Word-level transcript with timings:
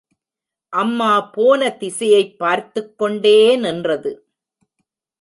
அம்மா 0.69 1.21
போன 1.21 1.69
திசையைப் 1.69 2.37
பார்த்துக் 2.37 2.97
கொண்டே 2.97 3.55
நின்றது. 3.55 4.27